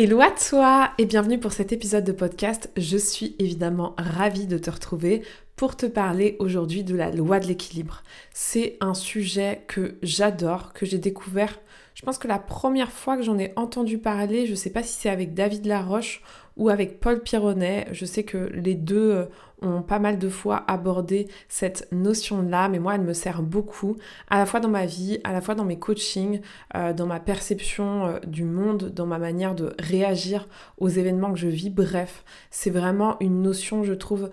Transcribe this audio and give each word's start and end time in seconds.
Hello 0.00 0.20
à 0.20 0.30
toi 0.30 0.92
et 0.98 1.06
bienvenue 1.06 1.40
pour 1.40 1.50
cet 1.50 1.72
épisode 1.72 2.04
de 2.04 2.12
podcast. 2.12 2.70
Je 2.76 2.96
suis 2.96 3.34
évidemment 3.40 3.96
ravie 3.98 4.46
de 4.46 4.56
te 4.56 4.70
retrouver 4.70 5.22
pour 5.56 5.76
te 5.76 5.86
parler 5.86 6.36
aujourd'hui 6.38 6.84
de 6.84 6.94
la 6.94 7.10
loi 7.10 7.40
de 7.40 7.48
l'équilibre. 7.48 8.04
C'est 8.32 8.76
un 8.80 8.94
sujet 8.94 9.64
que 9.66 9.96
j'adore, 10.04 10.72
que 10.72 10.86
j'ai 10.86 10.98
découvert. 10.98 11.58
Je 11.96 12.02
pense 12.02 12.16
que 12.16 12.28
la 12.28 12.38
première 12.38 12.92
fois 12.92 13.16
que 13.16 13.24
j'en 13.24 13.40
ai 13.40 13.52
entendu 13.56 13.98
parler, 13.98 14.46
je 14.46 14.52
ne 14.52 14.56
sais 14.56 14.70
pas 14.70 14.84
si 14.84 14.92
c'est 14.92 15.10
avec 15.10 15.34
David 15.34 15.66
Laroche 15.66 16.22
ou 16.58 16.68
avec 16.68 17.00
Paul 17.00 17.22
Pironnet. 17.22 17.86
Je 17.92 18.04
sais 18.04 18.24
que 18.24 18.50
les 18.52 18.74
deux 18.74 19.12
euh, 19.12 19.24
ont 19.62 19.82
pas 19.82 19.98
mal 19.98 20.18
de 20.18 20.28
fois 20.28 20.64
abordé 20.68 21.28
cette 21.48 21.88
notion-là, 21.92 22.68
mais 22.68 22.78
moi, 22.78 22.96
elle 22.96 23.02
me 23.02 23.12
sert 23.12 23.42
beaucoup, 23.42 23.96
à 24.28 24.38
la 24.38 24.46
fois 24.46 24.60
dans 24.60 24.68
ma 24.68 24.84
vie, 24.84 25.20
à 25.24 25.32
la 25.32 25.40
fois 25.40 25.54
dans 25.54 25.64
mes 25.64 25.78
coachings, 25.78 26.40
euh, 26.74 26.92
dans 26.92 27.06
ma 27.06 27.20
perception 27.20 28.06
euh, 28.06 28.18
du 28.26 28.44
monde, 28.44 28.92
dans 28.94 29.06
ma 29.06 29.18
manière 29.18 29.54
de 29.54 29.72
réagir 29.78 30.48
aux 30.78 30.88
événements 30.88 31.32
que 31.32 31.38
je 31.38 31.48
vis. 31.48 31.70
Bref, 31.70 32.24
c'est 32.50 32.70
vraiment 32.70 33.16
une 33.20 33.42
notion, 33.42 33.84
je 33.84 33.94
trouve, 33.94 34.30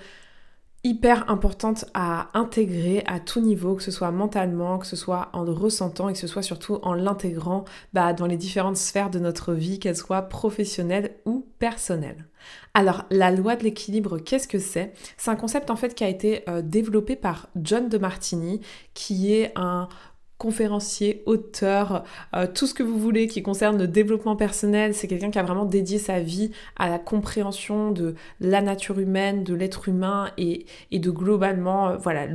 hyper 0.85 1.31
importante 1.31 1.85
à 1.95 2.29
intégrer 2.35 3.03
à 3.07 3.19
tout 3.19 3.41
niveau, 3.41 3.73
que 3.73 3.81
ce 3.81 3.89
soit 3.89 4.11
mentalement, 4.11 4.77
que 4.77 4.85
ce 4.85 4.95
soit 4.95 5.29
en 5.33 5.41
le 5.41 5.51
ressentant 5.51 6.09
et 6.09 6.13
que 6.13 6.19
ce 6.19 6.27
soit 6.27 6.43
surtout 6.43 6.75
en 6.83 6.93
l'intégrant 6.93 7.65
bah, 7.93 8.13
dans 8.13 8.27
les 8.27 8.37
différentes 8.37 8.77
sphères 8.77 9.09
de 9.09 9.17
notre 9.17 9.53
vie, 9.53 9.79
qu'elles 9.79 9.97
soient 9.97 10.21
professionnelles 10.21 11.15
ou 11.25 11.47
personnelles. 11.57 12.27
Alors, 12.75 13.05
la 13.09 13.31
loi 13.31 13.55
de 13.55 13.63
l'équilibre, 13.63 14.19
qu'est-ce 14.19 14.47
que 14.47 14.59
c'est? 14.59 14.93
C'est 15.17 15.31
un 15.31 15.35
concept 15.35 15.71
en 15.71 15.75
fait 15.75 15.95
qui 15.95 16.03
a 16.03 16.07
été 16.07 16.47
euh, 16.47 16.61
développé 16.61 17.15
par 17.15 17.49
John 17.55 17.89
de 17.89 17.97
Martini, 17.97 18.61
qui 18.93 19.33
est 19.33 19.53
un 19.55 19.89
conférencier, 20.37 21.23
auteur, 21.25 22.03
euh, 22.35 22.45
tout 22.53 22.67
ce 22.67 22.73
que 22.73 22.83
vous 22.83 22.99
voulez 22.99 23.27
qui 23.27 23.41
concerne 23.41 23.77
le 23.77 23.87
développement 23.87 24.35
personnel. 24.35 24.93
C'est 24.93 25.07
quelqu'un 25.07 25.31
qui 25.31 25.39
a 25.39 25.43
vraiment 25.43 25.65
dédié 25.65 25.97
sa 25.97 26.19
vie 26.19 26.51
à 26.75 26.89
la 26.89 26.99
compréhension 26.99 27.91
de 27.91 28.15
la 28.41 28.61
nature 28.61 28.99
humaine, 28.99 29.43
de 29.43 29.53
l'être 29.53 29.87
humain 29.87 30.31
et, 30.37 30.65
de 30.91 31.09
globalement, 31.09 31.87
euh, 31.87 31.97
voilà, 31.97 32.27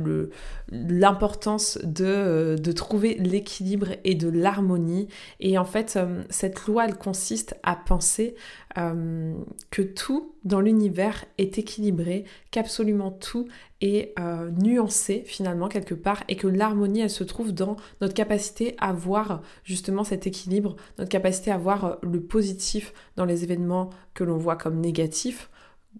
l'importance 0.69 1.77
de, 1.83 2.05
euh, 2.05 2.57
de, 2.57 2.71
trouver 2.71 3.15
l'équilibre 3.15 3.89
et 4.03 4.15
de 4.15 4.29
l'harmonie. 4.29 5.07
Et 5.39 5.57
en 5.57 5.65
fait, 5.65 5.99
cette 6.29 6.65
loi, 6.65 6.85
elle 6.85 6.95
consiste 6.95 7.55
à 7.63 7.75
penser 7.75 8.35
que 8.75 9.81
tout 9.81 10.33
dans 10.43 10.61
l'univers 10.61 11.25
est 11.37 11.57
équilibré, 11.57 12.25
qu'absolument 12.51 13.11
tout 13.11 13.47
est 13.81 14.13
euh, 14.19 14.49
nuancé 14.51 15.23
finalement 15.25 15.67
quelque 15.67 15.93
part 15.93 16.23
et 16.27 16.35
que 16.35 16.47
l'harmonie 16.47 17.01
elle 17.01 17.09
se 17.09 17.23
trouve 17.23 17.51
dans 17.51 17.75
notre 17.99 18.13
capacité 18.13 18.75
à 18.79 18.93
voir 18.93 19.41
justement 19.63 20.03
cet 20.03 20.27
équilibre, 20.27 20.75
notre 20.97 21.09
capacité 21.09 21.51
à 21.51 21.57
voir 21.57 21.85
euh, 21.85 21.95
le 22.01 22.21
positif 22.21 22.93
dans 23.17 23.25
les 23.25 23.43
événements 23.43 23.89
que 24.13 24.23
l'on 24.23 24.37
voit 24.37 24.55
comme 24.55 24.79
négatifs. 24.79 25.50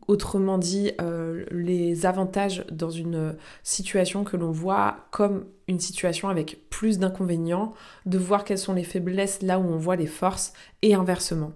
Autrement 0.08 0.58
dit, 0.58 0.92
euh, 1.00 1.46
les 1.52 2.06
avantages 2.06 2.66
dans 2.72 2.90
une 2.90 3.36
situation 3.64 4.24
que 4.24 4.38
l'on 4.38 4.52
voit 4.52 5.08
comme 5.12 5.46
une 5.68 5.80
situation 5.80 6.30
avec 6.30 6.70
plus 6.70 6.98
d'inconvénients, 6.98 7.74
de 8.06 8.18
voir 8.18 8.44
quelles 8.44 8.58
sont 8.58 8.74
les 8.74 8.84
faiblesses 8.84 9.42
là 9.42 9.60
où 9.60 9.64
on 9.64 9.78
voit 9.78 9.96
les 9.96 10.08
forces 10.08 10.54
et 10.82 10.96
inversement. 10.96 11.54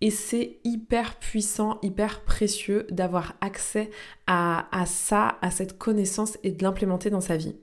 Et 0.00 0.10
c'est 0.10 0.58
hyper 0.64 1.16
puissant, 1.16 1.78
hyper 1.82 2.22
précieux 2.22 2.86
d'avoir 2.90 3.34
accès 3.40 3.90
à, 4.26 4.66
ça, 4.84 5.38
à 5.40 5.50
cette 5.50 5.78
connaissance 5.78 6.38
et 6.42 6.50
de 6.50 6.62
l'implémenter 6.62 7.08
dans 7.08 7.22
sa 7.22 7.36
vie. 7.36 7.56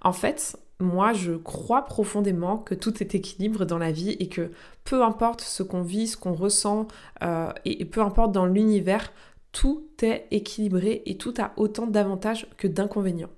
En 0.00 0.12
fait, 0.12 0.56
moi, 0.80 1.12
je 1.12 1.32
crois 1.32 1.84
profondément 1.84 2.58
que 2.58 2.74
tout 2.74 3.02
est 3.02 3.14
équilibre 3.14 3.64
dans 3.64 3.78
la 3.78 3.92
vie 3.92 4.16
et 4.18 4.28
que 4.28 4.50
peu 4.84 5.02
importe 5.02 5.42
ce 5.42 5.62
qu'on 5.62 5.82
vit, 5.82 6.08
ce 6.08 6.16
qu'on 6.16 6.32
ressent, 6.32 6.88
euh, 7.22 7.52
et 7.64 7.84
peu 7.84 8.00
importe 8.00 8.32
dans 8.32 8.46
l'univers, 8.46 9.12
tout 9.54 9.86
est 10.02 10.26
équilibré 10.32 11.02
et 11.06 11.16
tout 11.16 11.32
a 11.38 11.52
autant 11.56 11.86
d'avantages 11.86 12.46
que 12.58 12.66
d'inconvénients. 12.66 13.30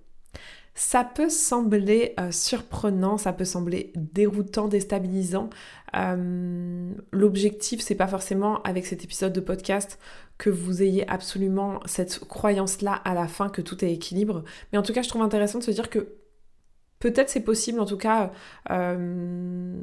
Ça 0.74 1.04
peut 1.04 1.28
sembler 1.28 2.14
euh, 2.18 2.32
surprenant, 2.32 3.16
ça 3.16 3.32
peut 3.32 3.44
sembler 3.44 3.92
déroutant, 3.94 4.66
déstabilisant. 4.66 5.48
Euh, 5.94 6.92
l'objectif, 7.12 7.80
c'est 7.80 7.94
pas 7.94 8.08
forcément 8.08 8.62
avec 8.62 8.84
cet 8.84 9.04
épisode 9.04 9.32
de 9.32 9.40
podcast 9.40 9.98
que 10.36 10.50
vous 10.50 10.82
ayez 10.82 11.08
absolument 11.08 11.80
cette 11.86 12.18
croyance-là 12.18 12.92
à 12.92 13.14
la 13.14 13.28
fin 13.28 13.48
que 13.48 13.62
tout 13.62 13.82
est 13.84 13.92
équilibre. 13.92 14.42
Mais 14.72 14.78
en 14.78 14.82
tout 14.82 14.92
cas, 14.92 15.02
je 15.02 15.08
trouve 15.08 15.22
intéressant 15.22 15.60
de 15.60 15.64
se 15.64 15.70
dire 15.70 15.88
que 15.88 16.08
Peut-être 17.06 17.30
c'est 17.30 17.38
possible, 17.38 17.78
en 17.78 17.86
tout 17.86 17.98
cas, 17.98 18.32
euh, 18.72 19.76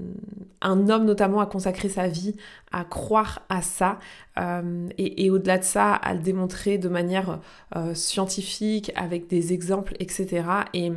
un 0.60 0.90
homme 0.90 1.06
notamment 1.06 1.40
a 1.40 1.46
consacré 1.46 1.88
sa 1.88 2.10
vie 2.10 2.36
à 2.74 2.84
croire 2.84 3.44
à 3.48 3.62
ça 3.62 3.98
euh, 4.38 4.90
et, 4.98 5.30
au-delà 5.30 5.58
de 5.58 5.64
ça, 5.64 5.94
à 5.94 6.16
le 6.16 6.20
démontrer 6.20 6.78
de 6.78 6.90
manière 6.90 7.40
euh, 7.78 7.94
scientifique, 7.94 8.92
avec 8.98 9.28
des 9.28 9.54
exemples, 9.54 9.96
etc. 10.02 10.44
Et, 10.74 10.92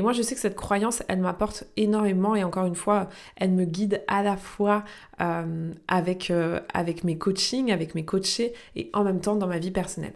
moi, 0.00 0.14
je 0.14 0.22
sais 0.22 0.34
que 0.34 0.40
cette 0.40 0.56
croyance, 0.56 1.02
elle 1.08 1.20
m'apporte 1.20 1.64
énormément 1.76 2.34
et 2.34 2.42
encore 2.42 2.64
une 2.64 2.74
fois, 2.74 3.10
elle 3.36 3.50
me 3.50 3.66
guide 3.66 4.02
à 4.08 4.22
la 4.22 4.38
fois 4.38 4.82
avec 5.18 6.30
mes 7.04 7.18
coachings, 7.18 7.70
avec 7.70 7.94
mes 7.94 8.06
coachés 8.06 8.54
et 8.76 8.88
en 8.94 9.04
même 9.04 9.20
temps 9.20 9.36
dans 9.36 9.46
ma 9.46 9.58
vie 9.58 9.72
personnelle. 9.72 10.14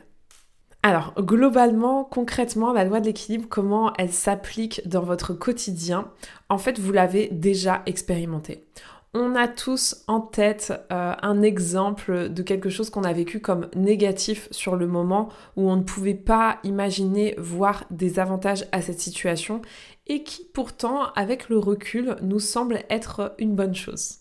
Alors, 0.82 1.12
globalement, 1.18 2.04
concrètement, 2.04 2.72
la 2.72 2.84
loi 2.84 3.00
de 3.00 3.06
l'équilibre, 3.06 3.46
comment 3.48 3.92
elle 3.98 4.12
s'applique 4.12 4.80
dans 4.88 5.02
votre 5.02 5.34
quotidien 5.34 6.10
En 6.48 6.56
fait, 6.56 6.78
vous 6.78 6.91
l'avez 6.91 7.28
déjà 7.28 7.82
expérimenté. 7.84 8.64
On 9.12 9.34
a 9.34 9.46
tous 9.46 10.04
en 10.06 10.20
tête 10.20 10.72
euh, 10.91 11.14
un 11.20 11.42
exemple 11.42 12.30
de 12.30 12.42
quelque 12.42 12.70
chose 12.70 12.88
qu'on 12.88 13.04
a 13.04 13.12
vécu 13.12 13.41
comme 13.41 13.68
négatif 13.74 14.48
sur 14.52 14.76
le 14.76 14.86
moment, 14.86 15.28
où 15.56 15.68
on 15.68 15.76
ne 15.76 15.82
pouvait 15.82 16.14
pas 16.14 16.58
imaginer 16.62 17.34
voir 17.36 17.84
des 17.91 18.18
avantages 18.18 18.64
à 18.72 18.80
cette 18.80 19.00
situation, 19.00 19.60
et 20.06 20.22
qui 20.22 20.47
pourtant, 20.54 21.12
avec 21.14 21.50
le 21.50 21.58
recul, 21.58 22.16
nous 22.22 22.41
semble 22.41 22.78
être 22.88 23.34
une 23.38 23.54
bonne 23.54 23.74
chose. 23.74 24.20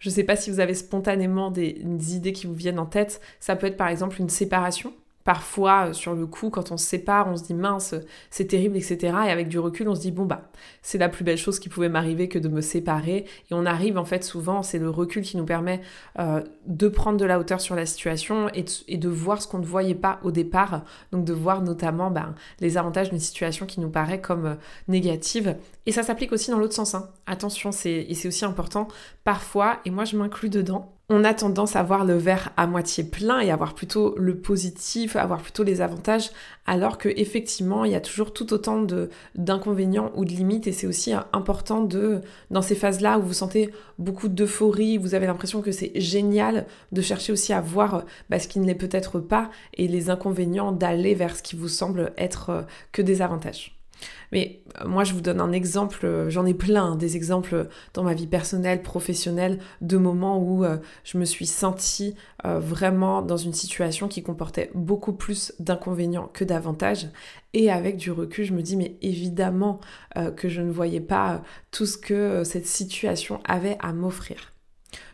Je 0.00 0.08
ne 0.08 0.14
sais 0.14 0.24
pas 0.24 0.36
si 0.36 0.50
vous 0.50 0.60
avez 0.60 0.74
spontanément 0.74 1.52
des 1.52 1.76
idées 2.16 2.32
qui 2.32 2.46
vous 2.48 2.54
viennent 2.54 2.78
en 2.78 2.86
tête. 2.86 3.20
Ça 3.38 3.56
peut 3.56 3.66
être 3.66 3.76
par 3.76 3.88
exemple 3.88 4.20
une 4.20 4.28
séparation 4.28 4.92
Parfois, 5.28 5.88
euh, 5.88 5.92
sur 5.92 6.14
le 6.14 6.26
coup, 6.26 6.48
quand 6.48 6.72
on 6.72 6.78
se 6.78 6.86
sépare, 6.86 7.28
on 7.28 7.36
se 7.36 7.44
dit 7.44 7.52
mince, 7.52 7.94
c'est 8.30 8.46
terrible, 8.46 8.78
etc. 8.78 9.14
Et 9.26 9.30
avec 9.30 9.48
du 9.48 9.58
recul, 9.58 9.86
on 9.86 9.94
se 9.94 10.00
dit 10.00 10.10
bon 10.10 10.24
bah, 10.24 10.48
c'est 10.80 10.96
la 10.96 11.10
plus 11.10 11.22
belle 11.22 11.36
chose 11.36 11.58
qui 11.58 11.68
pouvait 11.68 11.90
m'arriver 11.90 12.28
que 12.28 12.38
de 12.38 12.48
me 12.48 12.62
séparer. 12.62 13.26
Et 13.50 13.52
on 13.52 13.66
arrive 13.66 13.98
en 13.98 14.06
fait 14.06 14.24
souvent, 14.24 14.62
c'est 14.62 14.78
le 14.78 14.88
recul 14.88 15.22
qui 15.22 15.36
nous 15.36 15.44
permet 15.44 15.82
euh, 16.18 16.42
de 16.64 16.88
prendre 16.88 17.18
de 17.18 17.26
la 17.26 17.38
hauteur 17.38 17.60
sur 17.60 17.74
la 17.74 17.84
situation 17.84 18.48
et 18.54 18.96
de, 18.96 19.08
voir 19.10 19.42
ce 19.42 19.48
qu'on 19.48 19.58
ne 19.58 19.66
voyait 19.66 19.94
pas 19.94 20.18
au 20.22 20.30
départ. 20.30 20.80
Donc 21.12 21.26
de 21.26 21.34
voir 21.34 21.60
notamment 21.60 22.10
bah, 22.10 22.34
les 22.60 22.78
avantages 22.78 23.10
d'une 23.10 23.18
situation 23.18 23.66
qui 23.66 23.80
nous 23.80 23.90
paraît 23.90 24.22
comme 24.22 24.46
euh, 24.46 24.54
négative. 24.88 25.56
Et 25.84 25.92
ça 25.92 26.04
s'applique 26.04 26.32
aussi 26.32 26.50
dans 26.50 26.58
l'autre 26.58 26.72
sens. 26.72 26.94
Hein. 26.94 27.10
Attention, 27.26 27.68
et 27.84 28.14
c'est 28.14 28.28
aussi 28.28 28.46
important. 28.46 28.88
Parfois, 29.24 29.80
et 29.84 29.90
moi 29.90 30.06
je 30.06 30.16
m'inclus 30.16 30.48
dedans, 30.48 30.97
on 31.10 31.24
a 31.24 31.32
tendance 31.32 31.74
à 31.74 31.82
voir 31.82 32.04
le 32.04 32.16
verre 32.16 32.52
à 32.58 32.66
moitié 32.66 33.02
plein 33.02 33.40
et 33.40 33.50
à 33.50 33.56
voir 33.56 33.74
plutôt 33.74 34.14
le 34.18 34.36
positif, 34.38 35.16
à 35.16 35.26
voir 35.26 35.40
plutôt 35.40 35.62
les 35.62 35.80
avantages, 35.80 36.30
alors 36.66 36.98
que 36.98 37.08
effectivement 37.08 37.86
il 37.86 37.92
y 37.92 37.94
a 37.94 38.00
toujours 38.00 38.34
tout 38.34 38.52
autant 38.52 38.84
d'inconvénients 39.34 40.12
ou 40.16 40.26
de 40.26 40.30
limites 40.30 40.66
et 40.66 40.72
c'est 40.72 40.86
aussi 40.86 41.14
important 41.32 41.82
de 41.82 42.20
dans 42.50 42.60
ces 42.60 42.74
phases-là 42.74 43.18
où 43.18 43.22
vous 43.22 43.32
sentez 43.32 43.70
beaucoup 43.98 44.28
d'euphorie, 44.28 44.98
vous 44.98 45.14
avez 45.14 45.26
l'impression 45.26 45.62
que 45.62 45.72
c'est 45.72 45.98
génial 45.98 46.66
de 46.92 47.00
chercher 47.00 47.32
aussi 47.32 47.54
à 47.54 47.62
voir 47.62 48.04
bah, 48.28 48.38
ce 48.38 48.48
qui 48.48 48.60
ne 48.60 48.66
l'est 48.66 48.74
peut-être 48.74 49.18
pas 49.18 49.50
et 49.74 49.88
les 49.88 50.10
inconvénients 50.10 50.72
d'aller 50.72 51.14
vers 51.14 51.36
ce 51.36 51.42
qui 51.42 51.56
vous 51.56 51.68
semble 51.68 52.12
être 52.18 52.50
euh, 52.50 52.62
que 52.92 53.00
des 53.00 53.22
avantages. 53.22 53.77
Mais 54.32 54.62
euh, 54.80 54.86
moi, 54.86 55.04
je 55.04 55.14
vous 55.14 55.20
donne 55.20 55.40
un 55.40 55.52
exemple, 55.52 56.04
euh, 56.04 56.30
j'en 56.30 56.46
ai 56.46 56.54
plein, 56.54 56.92
hein, 56.92 56.96
des 56.96 57.16
exemples 57.16 57.68
dans 57.94 58.02
ma 58.02 58.14
vie 58.14 58.26
personnelle, 58.26 58.82
professionnelle, 58.82 59.58
de 59.80 59.96
moments 59.96 60.38
où 60.38 60.64
euh, 60.64 60.78
je 61.04 61.18
me 61.18 61.24
suis 61.24 61.46
sentie 61.46 62.14
vraiment 62.44 63.20
dans 63.20 63.36
une 63.36 63.52
situation 63.52 64.06
qui 64.06 64.22
comportait 64.22 64.70
beaucoup 64.72 65.12
plus 65.12 65.52
d'inconvénients 65.58 66.30
que 66.32 66.44
d'avantages. 66.44 67.08
Et 67.52 67.68
avec 67.70 67.96
du 67.96 68.12
recul, 68.12 68.44
je 68.44 68.52
me 68.52 68.62
dis, 68.62 68.76
mais 68.76 68.96
évidemment 69.02 69.80
que 70.36 70.48
je 70.48 70.62
ne 70.62 70.70
voyais 70.70 71.00
pas 71.00 71.42
tout 71.72 71.84
ce 71.84 71.98
que 71.98 72.44
cette 72.44 72.66
situation 72.66 73.40
avait 73.44 73.76
à 73.80 73.92
m'offrir. 73.92 74.52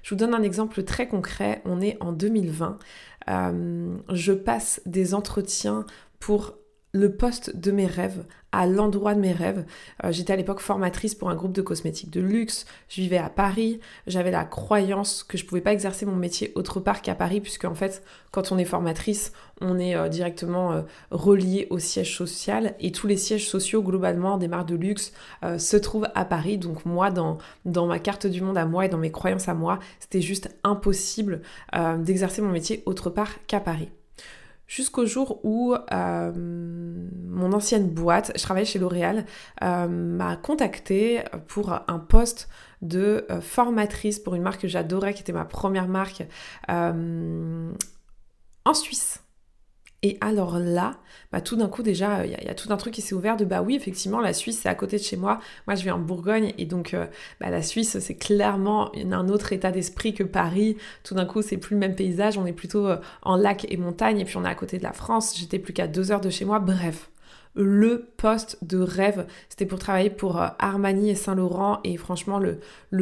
Je 0.03 0.11
vous 0.11 0.17
donne 0.17 0.35
un 0.35 0.43
exemple 0.43 0.83
très 0.83 1.09
concret. 1.09 1.63
On 1.65 1.81
est 1.81 1.97
en 2.01 2.13
2020. 2.13 2.79
je 3.27 4.33
passe 4.33 4.83
des 4.85 5.15
entretiens 5.15 5.87
pour 6.21 6.59
le 6.95 7.13
poste 7.17 7.57
de 7.57 7.73
mes 7.73 7.87
rêves, 7.87 8.25
à 8.53 8.67
l'endroit 8.67 9.17
de 9.17 9.21
mes 9.21 9.33
rêves. 9.33 9.67
Euh, 10.05 10.13
j'étais 10.13 10.33
à 10.33 10.37
l'époque 10.37 10.61
formatrice 10.61 11.17
pour 11.17 11.29
un 11.29 11.35
groupe 11.35 11.53
de 11.53 11.61
cosmétiques 11.61 12.11
de 12.11 12.21
luxe, 12.21 12.67
je 12.89 13.01
vivais 13.01 13.19
à 13.19 13.29
Paris, 13.29 13.81
j'avais 14.07 14.31
la 14.31 14.45
croyance 14.45 15.25
que 15.25 15.37
je 15.37 15.45
pouvais 15.45 15.61
pas 15.61 15.73
exercer 15.73 16.07
mon 16.07 16.15
métier 16.15 16.53
autre 16.55 16.79
part 16.79 17.03
qu'à 17.03 17.17
Paris, 17.17 17.41
puisque 17.41 17.65
en 17.65 17.75
fait, 17.75 18.05
quand 18.31 18.53
on 18.53 18.59
est 18.59 18.65
formatrice, 18.65 19.33
on 19.61 19.77
est 19.81 19.97
euh, 19.97 20.09
directement 20.09 20.73
euh, 20.73 20.83
relié 21.11 21.67
au 21.71 21.81
siège 21.81 22.17
social, 22.17 22.77
et 22.79 22.93
tous 22.93 23.09
les 23.09 23.17
sièges 23.17 23.49
sociaux, 23.49 23.83
globalement, 23.83 24.39
des 24.39 24.47
marques 24.47 24.69
de 24.69 24.77
luxe, 24.77 25.13
se 25.59 25.77
trouvent 25.77 26.09
à 26.15 26.25
Paris. 26.25 26.59
Donc 26.59 26.85
moi, 26.87 27.11
dans 27.11 27.87
ma 27.87 27.99
carte 27.99 28.27
du 28.27 28.41
monde 28.41 28.57
à 28.57 28.67
moi 28.67 28.87
et 28.87 28.89
dans 28.89 28.99
mes 28.99 29.11
croyances 29.11 29.49
à 29.49 29.55
moi, 29.55 29.81
c'était 29.99 30.21
juste 30.21 30.49
impossible 30.63 31.43
d'exercer 31.99 32.41
mon 32.41 32.51
métier 32.51 32.83
autre 32.87 33.11
part 33.11 33.45
qu'à 33.47 33.61
Paris 33.61 33.91
jusqu'au 34.67 35.07
jour 35.07 35.41
où 35.45 35.75
euh, 35.75 36.33
mon 36.35 37.53
ancienne 37.53 37.89
boîte, 37.91 38.33
je 38.37 38.43
travaillais 38.43 38.67
chez 38.67 38.79
L'Oréal, 38.79 39.27
euh, 39.63 39.87
m'a 39.89 40.37
contacté 40.37 41.23
pour 41.49 41.73
un 41.73 41.99
poste 41.99 42.49
de 42.83 43.27
euh, 43.31 43.41
formatrice 43.41 44.19
pour 44.19 44.35
une 44.35 44.43
marque 44.43 44.63
que 44.63 44.69
j'adorais, 44.69 45.15
qui 45.15 45.23
était 45.23 45.33
ma 45.33 45.45
première 45.45 45.89
marque 45.89 46.25
en 46.69 47.75
Suisse. 48.75 49.24
Et 50.05 50.19
alors 50.21 50.59
là, 50.59 50.99
bah, 51.33 51.41
tout 51.41 51.57
d'un 51.57 51.67
coup 51.67 51.83
déjà, 51.83 52.27
il 52.27 52.33
y, 52.33 52.51
a 52.51 52.55
tout 52.55 52.71
un 52.71 52.77
truc 52.77 52.93
qui 52.93 53.01
s'est 53.01 53.15
ouvert 53.15 53.39
de 53.39 53.47
bah 53.47 53.63
oui, 53.63 53.75
effectivement, 53.75 54.21
la 54.21 54.35
Suisse, 54.35 54.61
c'est 54.63 54.69
à 54.69 54.75
côté 54.75 54.99
de 54.99 55.03
chez 55.03 55.17
moi. 55.17 55.41
Moi, 55.67 55.77
je 55.77 55.83
vais 55.83 55.91
en 55.91 55.99
Bourgogne 55.99 56.53
et 56.59 56.67
donc 56.67 56.93
euh, 56.93 57.07
bah, 57.41 57.49
la 57.49 57.63
Suisse, 57.63 57.99
c'est 58.01 58.15
clairement 58.15 58.93
un 58.95 59.29
autre 59.31 59.55
état 59.55 59.73
d'esprit 59.73 60.13
que 60.13 60.23
Paris. 60.23 60.77
Tout 61.05 61.15
d'un 61.15 61.25
coup, 61.25 61.41
c'est 61.41 61.57
plus 61.57 61.73
le 61.73 61.81
même 61.81 61.95
paysage, 61.95 62.37
on 62.37 62.45
est 62.45 62.53
plutôt 62.53 62.87
euh, 62.87 62.99
en 63.23 63.37
lac 63.37 63.67
et 63.71 63.79
montagne 63.79 64.21
et 64.21 64.27
puis 64.27 64.37
on 64.37 64.45
est 64.45 64.49
à 64.49 64.55
côté 64.55 64.77
de 64.77 64.83
la 64.83 64.93
France. 64.93 65.39
J'étais 65.39 65.59
plus 65.59 65.73
qu'à 65.73 65.87
deux 65.87 66.13
heures 66.13 66.21
de 66.21 66.29
chez 66.29 66.45
moi. 66.45 66.59
Bref, 66.59 67.09
le 67.55 68.11
poste 68.17 68.59
de 68.63 68.79
rêve. 68.79 69.27
C'était 69.49 69.67
pour 69.67 69.79
travailler 69.79 70.11
pour 70.11 70.41
euh, 70.41 70.49
Armani 70.59 71.11
et 71.11 71.15
Saint-Laurent 71.15 71.81
et 71.85 71.97
franchement 71.97 72.39
le, 72.39 72.59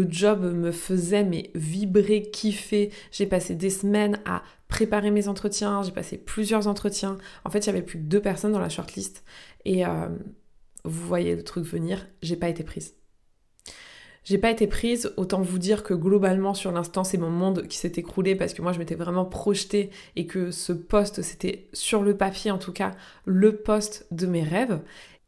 job 0.09 0.43
me 0.43 0.73
faisait 0.73 1.25
mais 1.25 1.51
vibrer, 1.55 2.31
kiffer. 2.31 2.91
J'ai 3.11 3.27
passé 3.27 3.55
des 3.55 3.71
semaines 3.71 4.21
à 4.27 4.43
préparer 4.69 5.11
mes 5.11 5.29
entretiens, 5.29 5.83
j'ai 5.83 5.93
passé 5.93 6.19
plusieurs 6.19 6.67
entretiens. 6.67 7.19
En 7.45 7.51
fait, 7.51 7.61
il 7.61 7.67
y 7.67 7.71
avait 7.71 7.83
plus 7.83 7.99
que 7.99 8.05
deux 8.05 8.21
personnes 8.21 8.53
dans 8.53 8.59
la 8.59 8.69
shortlist 8.69 9.25
et 9.65 9.87
euh, 9.87 10.09
vous 10.85 11.07
voyez 11.07 11.37
le 11.37 11.45
truc 11.45 11.65
venir, 11.65 12.07
j'ai 12.23 12.37
pas 12.37 12.49
été 12.49 12.65
prise. 12.65 12.95
J'ai 14.25 14.39
pas 14.39 14.51
été 14.51 14.69
prise, 14.69 15.13
autant 15.17 15.41
vous 15.41 15.59
dire 15.59 15.83
que 15.83 15.95
globalement 15.95 16.55
sur 16.55 16.71
l'instant 16.71 17.03
c'est 17.03 17.19
mon 17.19 17.31
monde 17.31 17.67
qui 17.67 17.77
s'est 17.77 17.93
écroulé 17.97 18.37
parce 18.37 18.55
que 18.55 18.63
moi 18.63 18.73
je 18.73 18.79
m'étais 18.79 18.95
vraiment 18.95 19.25
projetée 19.25 19.91
et 20.15 20.27
que 20.27 20.53
ce 20.53 20.73
poste 20.73 21.23
c'était 21.23 21.69
sur 21.73 22.03
le 22.03 22.17
papier 22.17 22.53
en 22.53 22.59
tout 22.59 22.73
cas 22.73 22.93
le 23.25 23.57
poste 23.57 24.07
de 24.13 24.27
mes 24.27 24.45
rêves. 24.45 24.81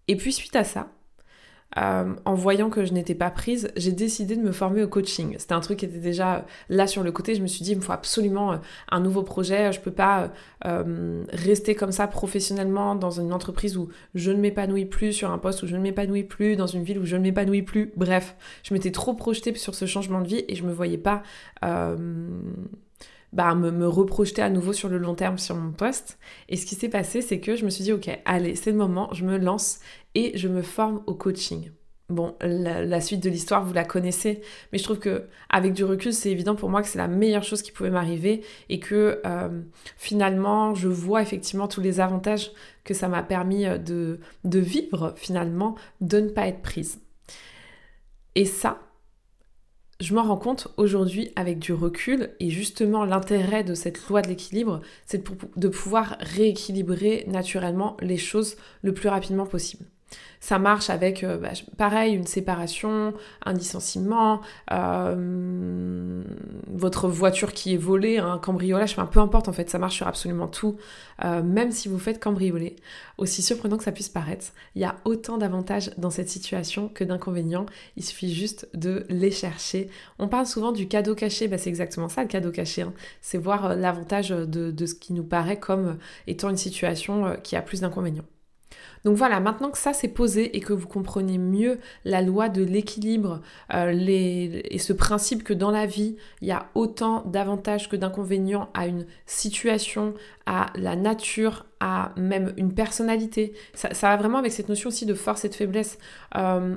Et 0.07 0.17
puis 0.17 0.33
suite 0.33 0.55
à 0.55 0.65
ça, 0.65 0.93
euh, 1.79 2.15
en 2.25 2.35
voyant 2.35 2.71
que 2.71 2.85
je 2.85 2.93
n'étais 2.93 3.15
pas 3.15 3.31
prise, 3.31 3.71
j'ai 3.77 3.93
décidé 3.93 4.37
de 4.37 4.43
me 4.43 4.53
former 4.53 4.83
au 4.83 4.89
coaching. 4.89 5.35
C'était 5.39 5.55
un 5.55 5.61
truc 5.61 5.81
qui 5.81 5.85
était 5.87 5.99
déjà 5.99 6.45
là 6.69 6.87
sur 6.87 7.03
le 7.03 7.13
côté. 7.13 7.35
Je 7.35 7.43
me 7.43 7.47
suis 7.47 7.65
dit, 7.65 7.73
il 7.73 7.77
me 7.77 7.83
faut 7.83 7.93
absolument 7.93 8.53
euh, 8.53 8.57
un 8.91 9.01
nouveau 9.01 9.23
projet. 9.23 9.73
Je 9.73 9.81
peux 9.81 9.91
pas 9.91 10.31
euh, 10.67 11.25
rester 11.33 11.75
comme 11.75 11.93
ça 11.93 12.07
professionnellement 12.07 12.95
dans 12.95 13.21
une 13.21 13.33
entreprise 13.33 13.77
où 13.77 13.89
je 14.15 14.31
ne 14.31 14.41
m'épanouis 14.41 14.87
plus, 14.87 15.13
sur 15.13 15.31
un 15.31 15.39
poste 15.39 15.63
où 15.63 15.67
je 15.67 15.77
ne 15.77 15.83
m'épanouis 15.83 16.25
plus, 16.25 16.57
dans 16.57 16.67
une 16.67 16.85
ville 16.85 16.99
où 16.99 17.05
je 17.05 17.17
ne 17.17 17.23
m'épanouis 17.23 17.63
plus. 17.63 17.93
Bref, 17.97 18.37
je 18.63 18.75
m'étais 18.75 18.93
trop 18.93 19.15
projetée 19.15 19.55
sur 19.55 19.75
ce 19.75 19.87
changement 19.87 20.21
de 20.21 20.29
vie 20.29 20.45
et 20.49 20.55
je 20.55 20.65
me 20.65 20.73
voyais 20.73 20.99
pas 20.99 21.23
bah, 23.35 23.55
me, 23.55 23.71
me 23.71 23.87
reprojeter 23.87 24.43
à 24.43 24.49
nouveau 24.49 24.73
sur 24.73 24.89
le 24.89 24.97
long 24.97 25.15
terme 25.15 25.39
sur 25.39 25.57
mon 25.57 25.73
poste. 25.73 26.19
Et 26.49 26.57
ce 26.57 26.65
qui 26.65 26.77
s'est 26.77 26.89
passé, 26.89 27.21
c'est 27.21 27.41
que 27.41 27.57
je 27.57 27.65
me 27.65 27.71
suis 27.71 27.85
dit, 27.85 27.93
ok, 27.93 28.09
allez, 28.25 28.55
c'est 28.55 28.71
le 28.71 28.77
moment, 28.77 29.09
je 29.13 29.25
me 29.25 29.37
lance 29.37 29.81
et 30.15 30.39
je 30.39 30.49
me 30.49 30.63
forme 30.63 31.03
au 31.07 31.15
coaching. 31.15 31.71
Bon, 32.11 32.37
la, 32.43 33.01
suite 33.01 33.23
de 33.25 33.31
l'histoire, 33.31 33.65
vous 33.65 33.73
la 33.73 33.85
connaissez, 33.85 34.43
mais 34.71 34.79
je 34.79 34.85
trouve 34.85 34.99
que 34.99 35.25
avec 35.49 35.73
du 35.73 35.85
recul, 35.85 36.13
c'est 36.13 36.31
évident 36.31 36.55
pour 36.55 36.69
moi 36.69 36.83
que 36.83 36.89
c'est 36.89 36.99
la 36.99 37.09
meilleure 37.09 37.43
chose 37.43 37.63
qui 37.63 37.73
pouvait 37.73 37.91
m'arriver 37.91 38.43
et 38.69 38.79
que 38.79 39.21
euh, 39.25 39.63
finalement, 39.97 40.75
je 40.75 40.89
vois 40.89 41.23
effectivement 41.23 41.67
tous 41.67 41.81
les 41.81 42.01
avantages 42.01 42.53
que 42.85 42.93
ça 42.93 43.09
m'a 43.09 43.23
permis 43.23 43.67
euh, 43.67 43.79
de, 43.79 44.21
de 44.45 44.59
vivre 44.59 45.15
finalement, 45.17 45.77
de 46.03 46.21
ne 46.21 46.29
pas 46.29 46.47
être 46.47 46.61
prise. 46.61 47.01
Et 48.35 48.45
ça, 48.45 48.81
je 50.05 50.15
m'en 50.15 50.23
rends 50.23 50.37
compte 50.37 50.69
aujourd'hui 50.77 51.33
avec 51.35 51.59
du 51.59 51.73
recul 51.73 52.31
et 52.39 52.51
justement 52.51 53.07
l'intérêt 53.07 53.65
de 53.65 53.73
cette 53.73 54.07
loi 54.09 54.21
de 54.21 54.29
l'équilibre, 54.29 54.83
c'est 55.07 55.25
de, 55.57 55.69
pouvoir 55.69 56.17
rééquilibrer 56.21 57.25
naturellement 57.27 57.97
les 58.01 58.19
choses 58.19 58.57
le 58.83 58.93
plus 58.93 59.09
rapidement 59.09 59.47
possible. 59.47 59.87
Ça 60.45 60.59
marche 60.59 60.91
avec, 60.91 61.25
euh, 61.25 61.39
bah, 61.39 61.53
pareil, 61.79 62.15
une 62.15 62.27
séparation, 62.27 63.15
un 63.47 63.55
licenciement, 63.55 64.43
euh, 64.73 66.23
votre 66.69 67.09
voiture 67.09 67.55
qui 67.55 67.73
est 67.73 67.79
volée, 67.79 68.19
un 68.19 68.37
cambriolage, 68.37 68.95
peu 69.11 69.21
importe 69.21 69.49
en 69.49 69.55
fait, 69.55 69.71
ça 69.71 69.79
marche 69.79 69.97
sur 69.97 70.07
absolument 70.07 70.47
tout. 70.47 70.77
Euh, 71.25 71.43
même 71.43 71.73
si 71.73 71.89
vous 71.89 71.99
faites 71.99 72.23
cambrioler, 72.23 72.77
aussi 73.17 73.41
surprenant 73.41 73.79
que 73.79 73.85
ça 73.85 73.93
puisse 73.93 74.11
paraître, 74.11 74.49
il 74.75 74.83
y 74.83 74.85
a 74.85 74.97
autant 75.07 75.39
d'avantages 75.39 75.93
dans 75.97 76.11
cette 76.11 76.29
situation 76.29 76.89
que 76.89 77.05
d'inconvénients. 77.05 77.65
Il 77.97 78.05
suffit 78.05 78.35
juste 78.35 78.69
de 78.75 79.07
les 79.09 79.31
chercher. 79.31 79.89
On 80.19 80.29
parle 80.29 80.45
souvent 80.45 80.73
du 80.73 80.89
cadeau 80.89 81.15
caché, 81.15 81.49
bah, 81.49 81.57
c'est 81.57 81.71
exactement 81.71 82.11
ça 82.11 82.21
le 82.21 82.29
cadeau 82.29 82.51
caché. 82.51 82.83
Hein. 82.83 82.93
C'est 83.23 83.39
voir 83.39 83.75
l'avantage 83.77 84.29
de, 84.29 84.87
ce 84.87 84.95
qui 84.95 85.15
nous 85.15 85.25
paraît 85.25 85.59
comme 85.59 85.97
étant 86.27 86.51
une 86.51 86.59
situation 86.59 87.35
qui 87.43 87.57
a 87.57 87.63
plus 87.63 87.81
d'inconvénients. 87.81 88.27
Donc 89.05 89.17
voilà, 89.17 89.39
maintenant 89.39 89.71
que 89.71 89.79
ça 89.79 89.93
s'est 89.93 90.09
posé 90.09 90.57
et 90.57 90.61
que 90.61 90.73
vous 90.73 90.89
comprenez 90.89 91.37
mieux 91.37 91.79
la 92.05 92.23
loi 92.23 92.49
de 92.49 92.63
l'équilibre 92.63 93.43
euh, 93.75 93.93
et 94.01 94.79
ce 94.79 94.93
principe 94.95 95.45
que 95.45 95.53
dans 95.53 95.71
la 95.71 95.85
vie, 95.85 96.17
il 96.41 96.49
y 96.49 96.53
a 96.53 96.71
autant 96.75 97.23
d'avantages 97.27 97.89
que 97.91 97.97
d'inconvénients 97.97 98.71
à 98.73 98.87
une 98.87 99.07
situation, 99.27 100.15
à 100.47 100.67
la 100.75 100.97
nature, 100.97 101.67
à 101.81 102.13
même 102.17 102.55
une 102.57 102.73
personnalité. 102.73 103.53
Ça, 103.75 103.91
va 104.09 104.17
vraiment 104.17 104.39
avec 104.39 104.53
cette 104.53 104.71
notion 104.71 104.89
aussi 104.89 105.05
de 105.05 105.15
force 105.15 105.45
et 105.45 105.51
de 105.51 105.55
faiblesse. 105.55 105.99
Euh, 106.37 106.77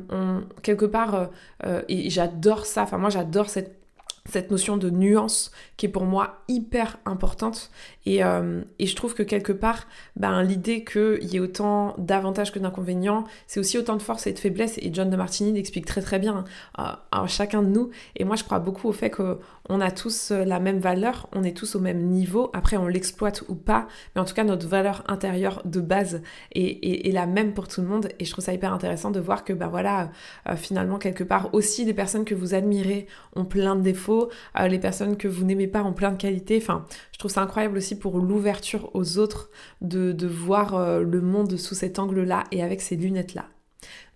quelque 0.64 0.86
part, 0.86 1.30
euh, 1.66 1.82
et 1.88 2.10
j'adore 2.10 2.66
ça, 2.66 2.84
enfin 2.84 2.98
moi 2.98 3.10
j'adore 3.10 3.50
cette 3.50 3.87
cette 4.30 4.52
notion 4.52 4.78
de 4.78 4.90
nuance 4.90 5.52
qui 5.78 5.86
est 5.86 5.90
pour 5.90 6.06
moi 6.06 6.44
hyper 6.48 6.98
importante. 7.06 7.70
Et, 8.06 8.24
euh, 8.24 8.62
et 8.80 8.88
je 8.88 8.96
trouve 8.96 9.14
que 9.14 9.24
quelque 9.24 9.52
part, 9.52 9.88
ben, 10.16 10.42
l'idée 10.42 10.84
qu'il 10.84 11.24
y 11.24 11.38
ait 11.38 11.40
autant 11.40 11.96
d'avantages 11.98 12.52
que 12.52 12.60
d'inconvénients, 12.60 13.26
c'est 13.48 13.60
aussi 13.60 13.78
autant 13.78 13.96
de 13.96 14.02
force 14.02 14.28
et 14.28 14.34
de 14.34 14.40
faiblesse. 14.40 14.78
Et 14.80 14.92
John 14.94 15.10
de 15.10 15.16
Martini 15.16 15.54
l'explique 15.54 15.86
très 15.86 16.02
très 16.02 16.20
bien 16.20 16.46
à, 16.76 17.06
chacun 17.28 17.62
de 17.62 17.68
nous. 17.68 17.90
Et 18.16 18.24
moi, 18.24 18.36
je 18.36 18.44
crois 18.44 18.60
beaucoup 18.60 18.88
au 18.88 18.92
fait 18.92 19.10
qu'on 19.10 19.82
a 19.82 19.92
tous 19.92 20.32
la 20.32 20.60
même 20.60 20.80
valeur, 20.80 21.28
on 21.34 21.44
est 21.44 21.56
tous 21.56 21.76
au 21.76 21.80
même 21.80 22.02
niveau. 22.08 22.50
Après, 22.54 22.78
on 22.78 22.88
l'exploite 22.88 23.44
ou 23.50 23.56
pas, 23.56 23.88
mais 24.16 24.22
en 24.22 24.26
tout 24.26 24.34
cas, 24.34 24.44
notre 24.44 24.68
valeur 24.68 25.04
intérieure 25.08 25.62
de 25.66 25.82
base 25.82 26.22
est, 26.54 27.08
est, 27.08 27.12
la 27.12 27.26
même 27.26 27.54
pour 27.54 27.68
tout 27.68 27.82
le 27.82 27.88
monde. 27.88 28.10
Et 28.20 28.26
je 28.26 28.32
trouve 28.32 28.44
ça 28.44 28.54
hyper 28.54 28.74
intéressant 28.74 29.12
de 29.12 29.20
voir 29.20 29.44
que, 29.44 29.54
ben 29.54 29.68
voilà, 29.68 30.12
euh, 30.48 30.56
finalement, 30.56 30.98
quelque 30.98 31.24
part, 31.24 31.54
aussi 31.54 31.86
les 31.86 31.94
personnes 31.94 32.26
que 32.26 32.36
vous 32.36 32.54
admirez 32.54 33.08
ont 33.36 33.46
plein 33.46 33.76
de 33.76 33.82
défauts 33.82 34.17
euh, 34.60 34.68
les 34.68 34.80
personnes 34.80 35.18
que 35.18 35.28
vous 35.28 35.46
n'aimez 35.46 35.68
pas 35.68 35.82
en 35.82 35.94
plein 35.94 36.12
de 36.12 36.18
qualité. 36.18 36.60
Enfin, 36.62 36.86
je 37.12 37.20
trouve 37.20 37.32
ça 37.32 37.42
incroyable 37.42 37.78
aussi 37.78 37.98
pour 37.98 38.20
l'ouverture 38.20 38.90
aux 38.94 39.18
autres 39.18 39.50
de, 39.82 40.28
voir 40.28 40.76
euh, 40.76 41.02
le 41.02 41.22
monde 41.22 41.58
sous 41.58 41.76
cet 41.76 42.00
angle-là 42.00 42.44
et 42.52 42.64
avec 42.64 42.82
ces 42.82 42.96
lunettes-là. 42.96 43.46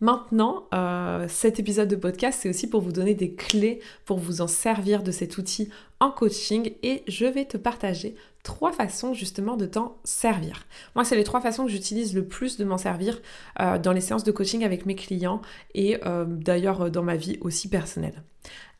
Maintenant, 0.01 0.67
euh, 0.73 1.27
cet 1.29 1.59
épisode 1.59 1.87
de 1.87 1.95
podcast, 1.95 2.39
c'est 2.41 2.49
aussi 2.49 2.67
pour 2.67 2.81
vous 2.81 2.91
donner 2.91 3.13
des 3.13 3.33
clés 3.33 3.79
pour 4.05 4.17
vous 4.17 4.41
en 4.41 4.47
servir 4.47 5.03
de 5.03 5.11
cet 5.11 5.37
outil 5.37 5.69
en 5.99 6.09
coaching 6.09 6.73
et 6.81 7.03
je 7.07 7.27
vais 7.27 7.45
te 7.45 7.57
partager 7.57 8.15
trois 8.43 8.71
façons 8.71 9.13
justement 9.13 9.55
de 9.55 9.67
t'en 9.67 9.97
servir. 10.03 10.65
Moi, 10.95 11.05
c'est 11.05 11.15
les 11.15 11.23
trois 11.23 11.41
façons 11.41 11.65
que 11.65 11.71
j'utilise 11.71 12.15
le 12.15 12.25
plus 12.25 12.57
de 12.57 12.65
m'en 12.65 12.79
servir 12.79 13.21
dans 13.59 13.91
les 13.91 14.01
séances 14.01 14.23
de 14.23 14.31
coaching 14.31 14.65
avec 14.65 14.87
mes 14.87 14.95
clients 14.95 15.43
et 15.75 15.99
d'ailleurs 16.25 16.89
dans 16.89 17.03
ma 17.03 17.15
vie 17.15 17.37
aussi 17.41 17.69
personnelle. 17.69 18.23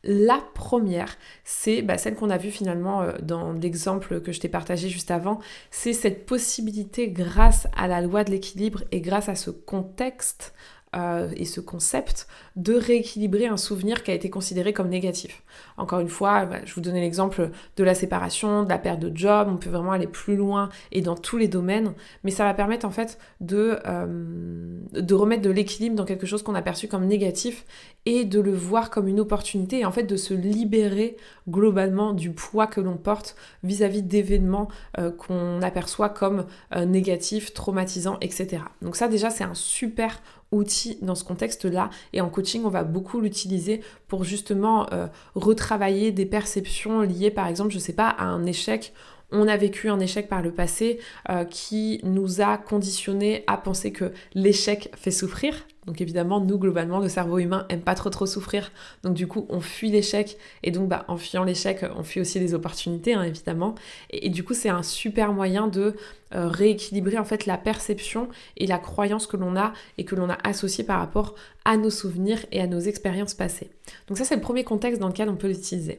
La 0.04 0.42
première, 0.54 1.16
c'est 1.44 1.80
bah, 1.80 1.96
celle 1.96 2.16
qu'on 2.16 2.30
a 2.30 2.36
vue 2.36 2.50
finalement 2.50 3.02
euh, 3.02 3.12
dans 3.22 3.52
l'exemple 3.52 4.20
que 4.20 4.32
je 4.32 4.40
t'ai 4.40 4.48
partagé 4.48 4.88
juste 4.88 5.12
avant, 5.12 5.38
c'est 5.70 5.92
cette 5.92 6.26
possibilité 6.26 7.08
grâce 7.08 7.68
à 7.76 7.86
la 7.86 8.00
loi 8.00 8.24
de 8.24 8.32
l'équilibre 8.32 8.82
et 8.90 9.00
grâce 9.00 9.28
à 9.28 9.36
ce 9.36 9.50
contexte 9.50 10.54
euh, 10.94 11.30
et 11.36 11.46
ce 11.46 11.60
concept 11.60 12.26
de 12.56 12.74
rééquilibrer 12.74 13.46
un 13.46 13.56
souvenir 13.56 14.02
qui 14.02 14.10
a 14.10 14.14
été 14.14 14.28
considéré 14.28 14.74
comme 14.74 14.90
négatif. 14.90 15.42
Encore 15.78 16.00
une 16.00 16.10
fois, 16.10 16.44
bah, 16.44 16.58
je 16.66 16.74
vous 16.74 16.82
donnais 16.82 17.00
l'exemple 17.00 17.50
de 17.76 17.84
la 17.84 17.94
séparation, 17.94 18.62
de 18.62 18.68
la 18.68 18.78
perte 18.78 19.00
de 19.00 19.10
job, 19.16 19.48
on 19.50 19.56
peut 19.56 19.70
vraiment 19.70 19.92
aller 19.92 20.06
plus 20.06 20.36
loin 20.36 20.68
et 20.90 21.00
dans 21.00 21.14
tous 21.14 21.38
les 21.38 21.48
domaines, 21.48 21.94
mais 22.24 22.30
ça 22.30 22.44
va 22.44 22.52
permettre 22.52 22.84
en 22.84 22.90
fait 22.90 23.18
de, 23.40 23.78
euh, 23.86 24.78
de 24.92 25.14
remettre 25.14 25.40
de 25.40 25.48
l'équilibre 25.48 25.96
dans 25.96 26.04
quelque 26.04 26.26
chose 26.26 26.42
qu'on 26.42 26.54
a 26.54 26.60
perçu 26.60 26.88
comme 26.88 27.06
négatif 27.06 27.64
et 28.04 28.26
de 28.26 28.40
le 28.40 28.52
voir 28.52 28.90
comme 28.90 29.08
une 29.08 29.20
opportunité 29.20 29.80
et 29.80 29.84
en 29.86 29.92
fait 29.92 30.02
de 30.02 30.16
se 30.16 30.34
libérer 30.34 31.16
globalement 31.48 32.12
du 32.12 32.32
poids 32.32 32.66
que 32.66 32.82
l'on 32.82 32.98
porte 32.98 33.34
vis-à-vis 33.62 34.02
d'événements 34.02 34.68
euh, 34.98 35.10
qu'on 35.10 35.62
aperçoit 35.62 36.10
comme 36.10 36.44
négatifs, 36.76 37.54
traumatisants, 37.54 38.18
etc. 38.20 38.62
Donc 38.82 38.96
ça 38.96 39.08
déjà 39.08 39.30
c'est 39.30 39.44
un 39.44 39.54
super 39.54 40.20
outil 40.52 40.98
dans 41.02 41.14
ce 41.14 41.24
contexte-là. 41.24 41.90
Et 42.12 42.20
en 42.20 42.28
coaching, 42.28 42.62
on 42.64 42.68
va 42.68 42.84
beaucoup 42.84 43.20
l'utiliser 43.20 43.80
pour 44.08 44.24
justement 44.24 44.86
euh, 44.92 45.08
retravailler 45.34 46.12
des 46.12 46.26
perceptions 46.26 47.00
liées, 47.00 47.30
par 47.30 47.48
exemple, 47.48 47.72
je 47.72 47.78
sais 47.78 47.94
pas, 47.94 48.08
à 48.08 48.24
un 48.24 48.46
échec. 48.46 48.92
On 49.30 49.48
a 49.48 49.56
vécu 49.56 49.88
un 49.88 49.98
échec 49.98 50.28
par 50.28 50.42
le 50.42 50.52
passé 50.52 51.00
euh, 51.30 51.44
qui 51.44 52.00
nous 52.04 52.42
a 52.42 52.58
conditionné 52.58 53.44
à 53.46 53.56
penser 53.56 53.90
que 53.90 54.12
l'échec 54.34 54.90
fait 54.94 55.10
souffrir, 55.10 55.54
donc 55.86 56.00
évidemment, 56.00 56.40
nous, 56.40 56.58
globalement, 56.58 57.00
le 57.00 57.08
cerveau 57.08 57.38
humain 57.38 57.66
aime 57.68 57.80
pas 57.80 57.96
trop 57.96 58.08
trop 58.08 58.26
souffrir. 58.26 58.70
Donc 59.02 59.14
du 59.14 59.26
coup, 59.26 59.46
on 59.48 59.60
fuit 59.60 59.90
l'échec. 59.90 60.38
Et 60.62 60.70
donc, 60.70 60.88
bah, 60.88 61.04
en 61.08 61.16
fuyant 61.16 61.42
l'échec, 61.42 61.84
on 61.96 62.04
fuit 62.04 62.20
aussi 62.20 62.38
les 62.38 62.54
opportunités, 62.54 63.14
hein, 63.14 63.24
évidemment. 63.24 63.74
Et, 64.10 64.30
du 64.30 64.44
coup, 64.44 64.54
c'est 64.54 64.68
un 64.68 64.84
super 64.84 65.32
moyen 65.32 65.66
de 65.66 65.96
euh, 66.34 66.46
rééquilibrer 66.46 67.18
en 67.18 67.24
fait 67.24 67.46
la 67.46 67.58
perception 67.58 68.28
et 68.56 68.66
la 68.66 68.78
croyance 68.78 69.26
que 69.26 69.36
l'on 69.36 69.56
a 69.56 69.72
et 69.98 70.04
que 70.04 70.14
l'on 70.14 70.30
a 70.30 70.38
associée 70.44 70.84
par 70.84 71.00
rapport 71.00 71.34
à 71.64 71.76
nos 71.76 71.90
souvenirs 71.90 72.38
et 72.52 72.60
à 72.60 72.68
nos 72.68 72.80
expériences 72.80 73.34
passées. 73.34 73.70
Donc 74.06 74.18
ça, 74.18 74.24
c'est 74.24 74.36
le 74.36 74.40
premier 74.40 74.62
contexte 74.62 75.00
dans 75.00 75.08
lequel 75.08 75.28
on 75.28 75.36
peut 75.36 75.48
l'utiliser. 75.48 75.98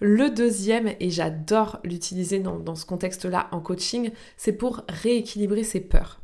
Le 0.00 0.28
deuxième, 0.30 0.90
et 0.98 1.10
j'adore 1.10 1.78
l'utiliser 1.84 2.40
dans, 2.40 2.58
dans 2.58 2.74
ce 2.74 2.84
contexte-là 2.84 3.48
en 3.52 3.60
coaching, 3.60 4.10
c'est 4.36 4.52
pour 4.52 4.82
rééquilibrer 4.88 5.62
ses 5.62 5.80
peurs. 5.80 6.19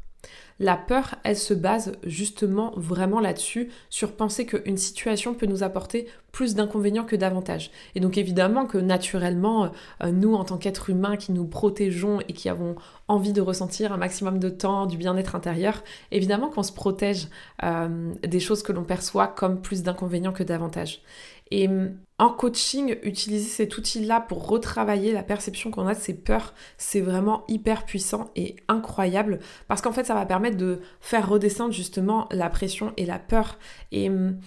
La 0.58 0.78
peur, 0.78 1.16
elle 1.22 1.36
se 1.36 1.52
base 1.52 1.92
justement 2.02 2.72
vraiment 2.76 3.20
là-dessus, 3.20 3.70
sur 3.90 4.12
penser 4.12 4.46
qu'une 4.46 4.78
situation 4.78 5.34
peut 5.34 5.44
nous 5.44 5.62
apporter 5.62 6.06
plus 6.32 6.54
d'inconvénients 6.54 7.04
que 7.04 7.16
d'avantages. 7.16 7.70
Et 7.94 8.00
donc 8.00 8.16
évidemment 8.16 8.66
que 8.66 8.78
naturellement, 8.78 9.70
euh, 10.02 10.12
nous, 10.12 10.34
en 10.34 10.44
tant 10.44 10.56
qu'êtres 10.56 10.90
humains 10.90 11.16
qui 11.16 11.32
nous 11.32 11.46
protégeons 11.46 12.20
et 12.20 12.32
qui 12.32 12.48
avons 12.48 12.74
envie 13.08 13.32
de 13.32 13.40
ressentir 13.40 13.92
un 13.92 13.96
maximum 13.98 14.38
de 14.38 14.48
temps 14.48 14.86
du 14.86 14.96
bien-être 14.96 15.34
intérieur, 15.34 15.82
évidemment 16.10 16.48
qu'on 16.48 16.62
se 16.62 16.72
protège 16.72 17.28
euh, 17.62 18.12
des 18.22 18.40
choses 18.40 18.62
que 18.62 18.72
l'on 18.72 18.84
perçoit 18.84 19.28
comme 19.28 19.60
plus 19.60 19.82
d'inconvénients 19.82 20.32
que 20.32 20.42
d'avantages. 20.42 21.02
Et 21.50 21.68
hum, 21.68 21.96
en 22.18 22.30
coaching, 22.30 22.96
utiliser 23.02 23.48
cet 23.48 23.76
outil-là 23.76 24.20
pour 24.20 24.48
retravailler 24.48 25.12
la 25.12 25.22
perception 25.22 25.70
qu'on 25.70 25.86
a 25.86 25.94
de 25.94 26.00
ses 26.00 26.14
peurs, 26.14 26.54
c'est 26.78 27.00
vraiment 27.00 27.44
hyper 27.46 27.84
puissant 27.84 28.30
et 28.36 28.56
incroyable 28.68 29.40
parce 29.68 29.82
qu'en 29.82 29.92
fait, 29.92 30.04
ça 30.06 30.14
va 30.14 30.24
permettre 30.24 30.56
de 30.56 30.80
faire 31.00 31.28
redescendre 31.28 31.72
justement 31.72 32.26
la 32.30 32.48
pression 32.48 32.92
et 32.96 33.04
la 33.04 33.18
peur. 33.18 33.58
Et 33.92 34.08
hum, 34.08 34.38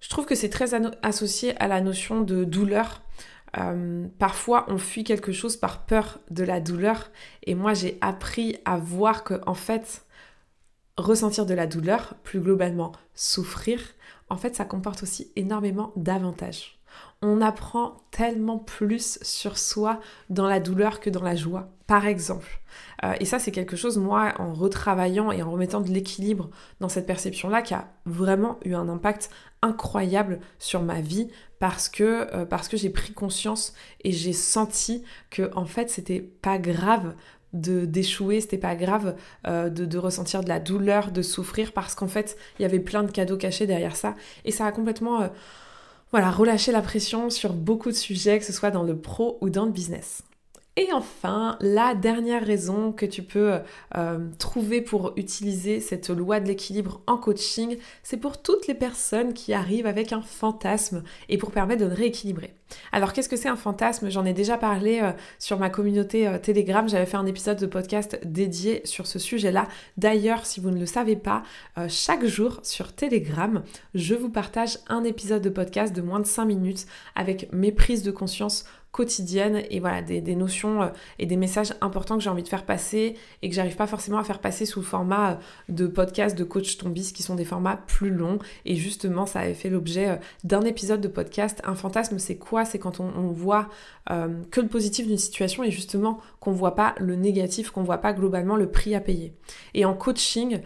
je 0.00 0.08
trouve 0.08 0.26
que 0.26 0.34
c'est 0.34 0.48
très 0.48 0.70
associé 1.02 1.56
à 1.60 1.68
la 1.68 1.80
notion 1.80 2.22
de 2.22 2.44
douleur. 2.44 3.02
Hum, 3.56 4.10
parfois, 4.18 4.64
on 4.68 4.78
fuit 4.78 5.04
quelque 5.04 5.32
chose 5.32 5.56
par 5.56 5.84
peur 5.84 6.20
de 6.30 6.44
la 6.44 6.60
douleur. 6.60 7.10
Et 7.44 7.54
moi, 7.54 7.74
j'ai 7.74 7.98
appris 8.00 8.56
à 8.64 8.78
voir 8.78 9.24
que, 9.24 9.40
en 9.46 9.54
fait, 9.54 10.06
ressentir 10.96 11.46
de 11.46 11.54
la 11.54 11.66
douleur, 11.66 12.14
plus 12.22 12.40
globalement 12.40 12.92
souffrir, 13.14 13.80
en 14.30 14.36
fait, 14.36 14.56
ça 14.56 14.64
comporte 14.64 15.02
aussi 15.02 15.30
énormément 15.36 15.92
d'avantages. 15.96 16.78
On 17.22 17.40
apprend 17.40 17.98
tellement 18.10 18.58
plus 18.58 19.18
sur 19.22 19.58
soi 19.58 20.00
dans 20.30 20.48
la 20.48 20.60
douleur 20.60 21.00
que 21.00 21.10
dans 21.10 21.22
la 21.22 21.36
joie, 21.36 21.68
par 21.86 22.06
exemple. 22.06 22.60
Euh, 23.04 23.14
et 23.20 23.24
ça, 23.24 23.38
c'est 23.38 23.52
quelque 23.52 23.76
chose, 23.76 23.98
moi, 23.98 24.34
en 24.38 24.52
retravaillant 24.54 25.30
et 25.30 25.42
en 25.42 25.50
remettant 25.50 25.80
de 25.80 25.90
l'équilibre 25.90 26.50
dans 26.80 26.88
cette 26.88 27.06
perception-là, 27.06 27.62
qui 27.62 27.74
a 27.74 27.88
vraiment 28.06 28.58
eu 28.64 28.74
un 28.74 28.88
impact 28.88 29.30
incroyable 29.62 30.40
sur 30.58 30.82
ma 30.82 31.00
vie 31.00 31.28
parce 31.58 31.88
que, 31.88 32.34
euh, 32.34 32.46
parce 32.46 32.68
que 32.68 32.76
j'ai 32.76 32.90
pris 32.90 33.12
conscience 33.12 33.74
et 34.02 34.12
j'ai 34.12 34.32
senti 34.32 35.04
que, 35.30 35.50
en 35.54 35.66
fait, 35.66 35.90
c'était 35.90 36.20
pas 36.20 36.58
grave 36.58 37.14
de 37.52 37.84
d'échouer, 37.84 38.40
c'était 38.40 38.58
pas 38.58 38.76
grave 38.76 39.16
euh, 39.46 39.68
de, 39.68 39.98
ressentir 39.98 40.42
de 40.42 40.48
la 40.48 40.60
douleur, 40.60 41.10
de 41.10 41.22
souffrir, 41.22 41.72
parce 41.72 41.94
qu'en 41.94 42.08
fait, 42.08 42.36
il 42.58 42.62
y 42.62 42.64
avait 42.64 42.80
plein 42.80 43.02
de 43.02 43.10
cadeaux 43.10 43.36
cachés 43.36 43.66
derrière 43.66 43.96
ça. 43.96 44.14
Et 44.44 44.52
ça 44.52 44.66
a 44.66 44.72
complètement, 44.72 45.22
euh, 45.22 45.28
voilà, 46.12 46.30
relâché 46.30 46.72
la 46.72 46.82
pression 46.82 47.30
sur 47.30 47.52
beaucoup 47.52 47.90
de 47.90 47.96
sujets, 47.96 48.38
que 48.38 48.44
ce 48.44 48.52
soit 48.52 48.70
dans 48.70 48.82
le 48.82 48.96
pro 48.96 49.38
ou 49.40 49.50
dans 49.50 49.64
le 49.64 49.72
business. 49.72 50.22
Et 50.76 50.92
enfin, 50.92 51.58
la 51.60 51.94
dernière 51.96 52.46
raison 52.46 52.92
que 52.92 53.04
tu 53.04 53.24
peux 53.24 53.58
euh, 53.96 54.18
trouver 54.38 54.80
pour 54.80 55.12
utiliser 55.16 55.80
cette 55.80 56.10
loi 56.10 56.38
de 56.38 56.46
l'équilibre 56.46 57.02
en 57.08 57.16
coaching, 57.16 57.76
c'est 58.04 58.16
pour 58.16 58.40
toutes 58.40 58.68
les 58.68 58.74
personnes 58.74 59.34
qui 59.34 59.52
arrivent 59.52 59.88
avec 59.88 60.12
un 60.12 60.22
fantasme 60.22 61.02
et 61.28 61.38
pour 61.38 61.50
permettre 61.50 61.84
de 61.84 61.92
rééquilibrer. 61.92 62.54
Alors 62.92 63.12
qu'est-ce 63.12 63.28
que 63.28 63.36
c'est 63.36 63.48
un 63.48 63.56
fantasme? 63.56 64.10
J'en 64.10 64.24
ai 64.24 64.32
déjà 64.32 64.56
parlé 64.56 65.00
euh, 65.02 65.10
sur 65.40 65.58
ma 65.58 65.70
communauté 65.70 66.28
euh, 66.28 66.38
Telegram, 66.38 66.88
j'avais 66.88 67.06
fait 67.06 67.16
un 67.16 67.26
épisode 67.26 67.58
de 67.58 67.66
podcast 67.66 68.20
dédié 68.24 68.80
sur 68.84 69.08
ce 69.08 69.18
sujet-là. 69.18 69.66
D'ailleurs, 69.96 70.46
si 70.46 70.60
vous 70.60 70.70
ne 70.70 70.78
le 70.78 70.86
savez 70.86 71.16
pas, 71.16 71.42
chaque 71.88 72.24
jour 72.24 72.60
sur 72.62 72.94
Telegram, 72.94 73.62
je 73.94 74.14
vous 74.14 74.30
partage 74.30 74.78
un 74.88 75.02
épisode 75.02 75.42
de 75.42 75.50
podcast 75.50 75.94
de 75.94 76.02
moins 76.02 76.20
de 76.20 76.26
5 76.26 76.44
minutes 76.44 76.86
avec 77.16 77.52
mes 77.52 77.72
prises 77.72 78.02
de 78.02 78.10
conscience 78.10 78.64
quotidienne 78.92 79.62
et 79.70 79.78
voilà 79.78 80.02
des, 80.02 80.34
notions 80.34 80.82
euh, 80.82 80.88
et 81.18 81.26
des 81.26 81.36
messages 81.36 81.74
importants 81.80 82.16
que 82.16 82.24
j'ai 82.24 82.30
envie 82.30 82.42
de 82.42 82.48
faire 82.48 82.64
passer 82.66 83.16
et 83.42 83.48
que 83.48 83.54
j'arrive 83.54 83.76
pas 83.76 83.86
forcément 83.86 84.18
à 84.18 84.24
faire 84.24 84.40
passer 84.40 84.66
sous 84.66 84.80
le 84.80 84.86
format 84.86 85.32
euh, 85.32 85.34
de 85.68 85.86
podcast 85.86 86.36
de 86.36 86.42
coach 86.42 86.76
tombis 86.76 87.12
qui 87.12 87.22
sont 87.22 87.36
des 87.36 87.44
formats 87.44 87.76
plus 87.76 88.10
longs. 88.10 88.38
Et 88.64 88.74
justement 88.74 89.26
ça 89.26 89.40
avait 89.40 89.54
fait 89.54 89.70
l'objet 89.70 90.08
euh, 90.08 90.16
d'un 90.42 90.62
épisode 90.62 91.00
de 91.00 91.08
podcast 91.08 91.60
un 91.64 91.76
fantasme 91.76 92.18
c'est 92.18 92.36
quoi? 92.36 92.64
C'est 92.64 92.78
quand 92.78 93.00
on, 93.00 93.30
voit 93.30 93.68
que 94.08 94.60
le 94.60 94.66
positif 94.66 95.06
d'une 95.06 95.18
situation 95.18 95.62
et 95.62 95.70
justement 95.70 96.18
qu'on 96.40 96.50
voit 96.50 96.74
pas 96.74 96.94
le 96.98 97.14
négatif 97.14 97.70
qu'on 97.70 97.84
voit 97.84 97.98
pas 97.98 98.12
globalement 98.12 98.56
le 98.56 98.68
prix 98.68 98.94
à 98.94 99.00
payer. 99.00 99.34
Et 99.74 99.84
en 99.84 99.94
coaching 99.94 100.60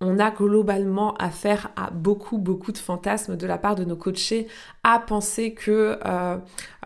on 0.00 0.18
a 0.18 0.30
globalement 0.30 1.14
affaire 1.16 1.70
à 1.76 1.90
beaucoup, 1.90 2.38
beaucoup 2.38 2.72
de 2.72 2.78
fantasmes 2.78 3.36
de 3.36 3.46
la 3.46 3.58
part 3.58 3.74
de 3.74 3.84
nos 3.84 3.96
coachés, 3.96 4.48
à 4.82 4.98
penser 4.98 5.52
que 5.52 5.98
euh, 6.06 6.36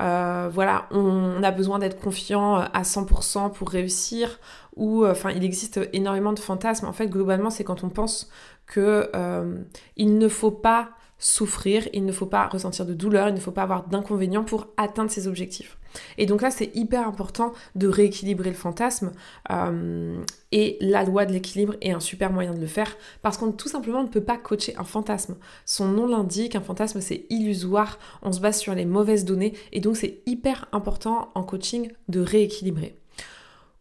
euh, 0.00 0.50
voilà, 0.52 0.87
on, 0.90 1.42
a 1.42 1.50
besoin 1.52 1.78
d'être 1.78 2.00
confiant 2.00 2.56
à 2.56 2.83
100% 2.83 3.52
pour 3.52 3.71
réussir, 3.71 4.40
ou 4.76 5.06
enfin, 5.06 5.30
il 5.30 5.44
existe 5.44 5.80
énormément 5.92 6.33
de 6.33 6.40
fantasmes. 6.40 6.87
En 6.87 6.92
fait, 6.92 7.06
globalement, 7.06 7.50
c'est 7.50 7.64
quand 7.64 7.85
on 7.85 7.88
pense 7.88 8.28
que 8.66 9.11
euh, 9.14 9.56
il 9.97 10.18
ne 10.18 10.28
faut 10.28 10.50
pas 10.50 10.90
souffrir, 11.18 11.88
il 11.92 12.04
ne 12.04 12.12
faut 12.12 12.26
pas 12.26 12.49
ressentir 12.49 12.85
de 12.85 12.94
douleur, 12.94 13.28
il 13.28 13.35
ne 13.35 13.40
faut 13.40 13.52
pas 13.52 13.62
avoir 13.62 13.87
d'inconvénients 13.87 14.44
pour 14.44 14.66
atteindre 14.76 15.11
ses 15.11 15.28
objectifs. 15.28 15.78
Et 16.19 16.27
donc 16.27 16.43
là, 16.43 16.51
c'est 16.51 16.75
hyper 16.75 17.07
important 17.07 17.53
de 17.75 17.89
rééquilibrer 17.89 18.51
le 18.51 18.57
fantasme. 18.57 19.13
Euh, 19.51 20.23
et 20.53 20.77
la 20.81 21.05
loi 21.05 21.27
de 21.27 21.33
l'équilibre 21.33 21.75
est 21.81 21.91
un 21.91 22.01
super 22.01 22.33
moyen 22.33 22.55
de 22.55 22.61
le 22.61 22.67
faire 22.67 22.97
parce 23.23 23.37
qu'on 23.37 23.53
tout 23.53 23.69
simplement 23.69 24.03
ne 24.03 24.09
peut 24.09 24.23
pas 24.23 24.37
coacher 24.37 24.77
un 24.77 24.85
fantasme. 24.85 25.37
Son 25.65 25.89
nom 25.89 26.07
l'indique, 26.07 26.57
un 26.57 26.61
fantasme 26.61 27.01
c'est 27.01 27.27
illusoire, 27.31 27.99
on 28.23 28.33
se 28.33 28.41
base 28.41 28.59
sur 28.59 28.75
les 28.75 28.85
mauvaises 28.85 29.25
données 29.25 29.55
et 29.73 29.81
donc 29.81 29.97
c'est 29.97 30.21
hyper 30.27 30.69
important 30.73 31.31
en 31.35 31.43
coaching 31.43 31.91
de 32.09 32.21
rééquilibrer. 32.21 32.97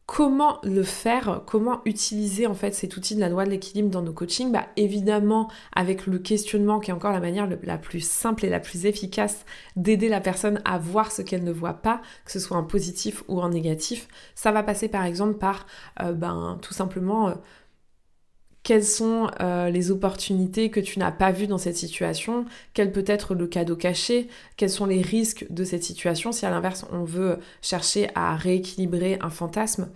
Comment 0.05 0.59
le 0.63 0.83
faire 0.83 1.43
Comment 1.47 1.81
utiliser 1.85 2.45
en 2.45 2.53
fait 2.53 2.73
cet 2.73 2.97
outil 2.97 3.15
de 3.15 3.21
la 3.21 3.29
loi 3.29 3.45
de 3.45 3.49
l'équilibre 3.49 3.89
dans 3.89 4.01
nos 4.01 4.11
coachings? 4.11 4.51
Bah 4.51 4.67
évidemment 4.75 5.49
avec 5.71 6.07
le 6.07 6.19
questionnement 6.19 6.81
qui 6.81 6.91
est 6.91 6.93
encore 6.93 7.13
la 7.13 7.21
manière 7.21 7.47
la 7.63 7.77
plus 7.77 8.01
simple 8.01 8.45
et 8.45 8.49
la 8.49 8.59
plus 8.59 8.85
efficace 8.85 9.45
d'aider 9.77 10.09
la 10.09 10.19
personne 10.19 10.61
à 10.65 10.77
voir 10.77 11.09
ce 11.13 11.21
qu'elle 11.21 11.45
ne 11.45 11.53
voit 11.53 11.75
pas, 11.75 12.01
que 12.25 12.33
ce 12.33 12.39
soit 12.41 12.57
en 12.57 12.65
positif 12.65 13.23
ou 13.29 13.39
en 13.39 13.47
négatif. 13.47 14.09
Ça 14.35 14.51
va 14.51 14.61
passer 14.61 14.89
par 14.89 15.05
exemple 15.05 15.37
par 15.37 15.67
euh, 16.01 16.11
ben 16.11 16.59
tout 16.61 16.73
simplement 16.73 17.29
euh, 17.29 17.35
quelles 18.63 18.85
sont 18.85 19.29
euh, 19.41 19.69
les 19.69 19.91
opportunités 19.91 20.69
que 20.71 20.79
tu 20.79 20.97
n'as 20.97 21.11
pas 21.11 21.31
vues 21.31 21.47
dans 21.47 21.57
cette 21.57 21.75
situation, 21.75 22.45
quel 22.73 22.91
peut 22.91 23.03
être 23.05 23.35
le 23.35 23.45
cadeau 23.45 23.75
caché, 23.75 24.29
quels 24.55 24.69
sont 24.69 24.85
les 24.85 25.01
risques 25.01 25.45
de 25.49 25.63
cette 25.65 25.83
situation 25.83 26.31
si 26.31 26.45
à 26.45 26.49
l'inverse 26.49 26.85
on 26.91 27.03
veut 27.03 27.39
chercher 27.61 28.09
à 28.15 28.35
rééquilibrer 28.35 29.19
un 29.21 29.29
fantasme, 29.29 29.91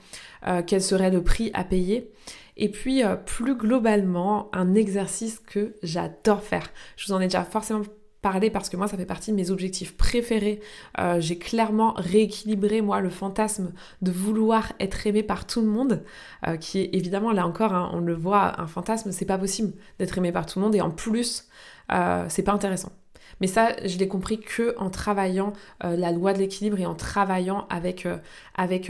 euh, 0.46 0.62
quel 0.66 0.82
serait 0.82 1.12
le 1.12 1.24
prix 1.24 1.50
à 1.54 1.64
payer. 1.64 2.12
Et 2.58 2.70
puis 2.70 3.04
euh, 3.04 3.16
plus 3.16 3.56
globalement, 3.56 4.50
un 4.52 4.76
exercice 4.76 5.40
que 5.40 5.76
j'adore 5.82 6.44
faire. 6.44 6.70
Je 6.98 7.08
vous 7.08 7.14
en 7.14 7.22
ai 7.22 7.26
déjà 7.26 7.46
forcément 7.46 7.84
parler 8.22 8.50
parce 8.50 8.70
que 8.70 8.78
moi 8.78 8.88
ça 8.88 8.98
fait 8.98 9.06
partie 9.06 9.32
de 9.32 9.36
mes 9.36 9.52
objectifs 9.52 9.96
préférés. 9.96 10.60
Euh, 11.00 11.20
j'ai 11.20 11.38
clairement 11.38 11.94
rééquilibré 11.98 12.82
moi 12.82 13.00
le 13.00 13.10
fantasme 13.10 13.74
de 14.02 14.12
vouloir 14.12 14.74
être 14.80 15.06
aimé 15.08 15.24
par 15.24 15.46
tout 15.46 15.62
le 15.62 15.68
monde, 15.68 16.04
euh, 16.48 16.58
qui 16.58 16.80
est 16.80 16.90
évidemment 16.94 17.32
là 17.32 17.46
encore, 17.46 17.74
hein, 17.74 17.92
on 17.94 18.00
le 18.00 18.14
voit, 18.14 18.60
un 18.60 18.68
fantasme, 18.68 19.12
c'est 19.12 19.26
pas 19.26 19.38
possible 19.38 19.74
d'être 20.00 20.18
aimé 20.18 20.32
par 20.32 20.46
tout 20.46 20.60
le 20.60 20.66
monde 20.66 20.76
et 20.76 20.82
en 20.82 20.92
plus 20.92 21.48
euh, 21.92 22.26
c'est 22.30 22.44
pas 22.44 22.54
intéressant. 22.54 22.92
Mais 23.40 23.48
ça, 23.48 23.76
je 23.86 24.00
l'ai 24.00 24.08
compris 24.08 24.40
que 24.40 24.74
en 24.80 24.90
travaillant 24.90 25.54
la 25.84 26.12
loi 26.12 26.34
de 26.34 26.40
l'équilibre 26.40 26.80
et 26.80 26.88
en 26.88 26.96
travaillant 26.96 27.68
avec, 27.70 28.08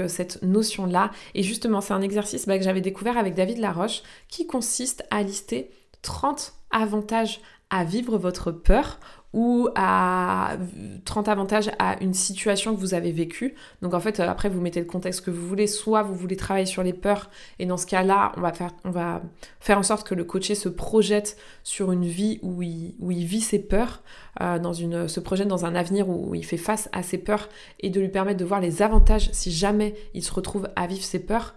cette 0.08 0.42
notion-là. 0.42 1.12
Et 1.36 1.44
justement, 1.44 1.82
c'est 1.82 1.94
un 1.94 2.02
exercice 2.02 2.48
bah, 2.48 2.58
que 2.58 2.64
j'avais 2.64 2.80
découvert 2.80 3.18
avec 3.18 3.34
David 3.34 3.58
Laroche 3.58 4.04
qui 4.30 4.48
consiste 4.48 5.04
à 5.12 5.22
lister 5.22 5.70
30 6.02 6.54
avantages 6.72 7.42
à 7.70 7.84
vivre 7.84 8.18
votre 8.18 8.52
peur 8.52 9.00
ou 9.34 9.68
à 9.76 10.58
30 11.06 11.28
avantages 11.28 11.70
à 11.80 12.02
une 12.02 12.14
situation 12.14 12.74
que 12.74 12.80
vous 12.80 12.94
avez 12.94 13.12
vécue. 13.12 13.56
Donc 13.82 13.94
en 13.94 14.00
fait, 14.00 14.20
après, 14.20 14.50
vous 14.50 14.62
mettez 14.62 14.80
le 14.80 14.86
contexte 14.86 15.22
que 15.22 15.32
vous 15.32 15.46
voulez. 15.46 15.68
Soit 15.68 16.02
vous 16.02 16.16
voulez 16.16 16.36
travailler 16.36 16.66
sur 16.66 16.84
les 16.84 16.94
peurs, 16.94 17.30
et 17.60 17.66
dans 17.66 17.78
ce 17.78 17.86
cas-là, 17.86 18.32
on 18.38 18.42
va 18.42 18.54
faire, 18.54 18.72
on 18.86 18.92
va 18.92 19.22
faire 19.60 19.78
en 19.78 19.84
sorte 19.84 20.08
que 20.08 20.16
le 20.16 20.24
coaché 20.24 20.56
se 20.56 20.70
projette 20.70 21.38
sur 21.64 21.92
une 21.92 22.06
vie 22.06 22.40
où 22.42 22.62
il, 22.62 22.96
où 23.00 23.12
il 23.12 23.26
vit 23.26 23.42
ses 23.42 23.60
peurs, 23.60 24.02
euh, 24.42 24.60
dans 24.60 24.74
une, 24.74 25.08
se 25.08 25.20
projette 25.20 25.48
dans 25.48 25.66
un 25.66 25.76
avenir 25.76 26.08
où 26.10 26.34
il 26.34 26.46
fait 26.46 26.58
face 26.58 26.90
à 26.94 27.04
ses 27.04 27.18
peurs, 27.18 27.50
et 27.80 27.90
de 27.90 28.00
lui 28.00 28.10
permettre 28.10 28.40
de 28.40 28.46
voir 28.46 28.62
les 28.62 28.82
avantages 28.82 29.30
si 29.34 29.52
jamais 29.52 29.96
il 30.14 30.24
se 30.24 30.34
retrouve 30.34 30.70
à 30.76 30.88
vivre 30.88 31.04
ses 31.04 31.20
peurs 31.20 31.56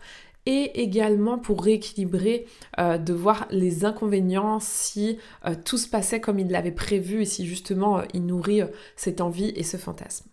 et 0.50 0.82
également 0.82 1.38
pour 1.38 1.62
rééquilibrer, 1.62 2.46
euh, 2.80 2.98
de 2.98 3.12
voir 3.12 3.46
les 3.50 3.84
inconvénients 3.84 4.58
si 4.58 5.18
euh, 5.46 5.54
tout 5.64 5.78
se 5.78 5.88
passait 5.88 6.20
comme 6.20 6.40
il 6.40 6.50
l'avait 6.50 6.72
prévu 6.72 7.22
et 7.22 7.24
si 7.24 7.46
justement 7.46 7.98
euh, 7.98 8.02
il 8.14 8.26
nourrit 8.26 8.62
cette 8.96 9.20
envie 9.20 9.52
et 9.54 9.62
ce 9.62 9.76
fantasme. 9.76 10.26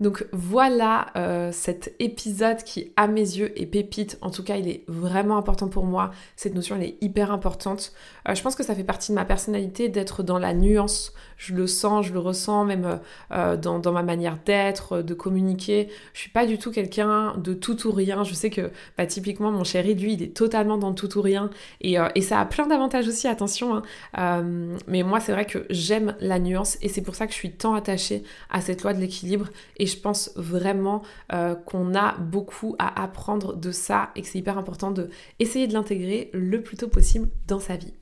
Donc 0.00 0.26
voilà 0.32 1.12
cet 1.52 1.94
épisode 2.00 2.64
qui 2.64 2.92
à 2.96 3.06
mes 3.06 3.20
yeux 3.20 3.58
est 3.58 3.66
pépite. 3.66 4.18
En 4.22 4.30
tout 4.30 4.42
cas, 4.42 4.56
il 4.56 4.68
est 4.68 4.82
vraiment 4.88 5.36
important 5.36 5.68
pour 5.68 5.84
moi. 5.84 6.10
Cette 6.34 6.56
notion, 6.56 6.74
elle 6.74 6.82
est 6.82 6.96
hyper 7.00 7.30
importante. 7.30 7.92
Je 8.28 8.42
pense 8.42 8.56
que 8.56 8.64
ça 8.64 8.74
fait 8.74 8.82
partie 8.82 9.12
de 9.12 9.14
ma 9.14 9.24
personnalité 9.24 9.88
d'être 9.88 10.24
dans 10.24 10.40
la 10.40 10.52
nuance. 10.52 11.12
Je 11.36 11.54
le 11.54 11.66
sens, 11.66 12.06
je 12.06 12.12
le 12.12 12.18
ressens 12.18 12.64
même 12.64 13.00
euh, 13.32 13.56
dans, 13.56 13.92
ma 13.92 14.02
manière 14.02 14.38
d'être, 14.44 15.02
de 15.02 15.14
communiquer. 15.14 15.88
Je 16.12 16.20
suis 16.20 16.30
pas 16.30 16.46
du 16.46 16.58
tout 16.58 16.70
quelqu'un 16.70 17.34
de 17.36 17.54
tout 17.54 17.86
ou 17.86 17.92
rien. 17.92 18.24
Je 18.24 18.34
sais 18.34 18.50
que 18.50 18.70
bah, 18.96 19.06
typiquement 19.06 19.50
mon 19.50 19.64
chéri, 19.64 19.94
lui, 19.94 20.14
il 20.14 20.22
est 20.22 20.36
totalement 20.36 20.78
dans 20.78 20.94
tout 20.94 21.18
ou 21.18 21.22
rien. 21.22 21.50
Et, 21.80 21.96
ça 22.22 22.40
a 22.40 22.46
plein 22.46 22.66
d'avantages 22.66 23.06
aussi, 23.06 23.28
attention. 23.28 23.82
Hein. 24.14 24.44
mais 24.86 25.02
moi, 25.02 25.20
c'est 25.20 25.32
vrai 25.32 25.44
que 25.44 25.66
j'aime 25.70 26.14
la 26.20 26.38
nuance 26.38 26.78
et 26.80 26.88
c'est 26.88 27.02
pour 27.02 27.14
ça 27.14 27.26
que 27.26 27.32
je 27.32 27.38
suis 27.38 27.52
tant 27.52 27.74
attachée 27.74 28.24
à 28.50 28.60
cette 28.60 28.82
loi 28.82 28.94
de 28.94 29.00
l'équilibre. 29.00 29.48
Et 29.76 29.86
je 29.86 29.98
pense 29.98 30.32
vraiment 30.36 31.02
euh, 31.32 31.54
qu'on 31.54 31.94
a 31.94 32.16
beaucoup 32.18 32.76
à 32.78 33.02
apprendre 33.02 33.56
de 33.56 33.70
ça 33.70 34.10
et 34.16 34.22
que 34.22 34.28
c'est 34.28 34.38
hyper 34.38 34.58
important 34.58 34.90
de 34.90 35.10
essayer 35.38 35.66
de 35.66 35.72
l'intégrer 35.72 36.30
le 36.32 36.62
plus 36.62 36.76
tôt 36.76 36.88
possible 36.88 37.28
dans 37.46 37.60
sa 37.60 37.76
vie. 37.76 37.94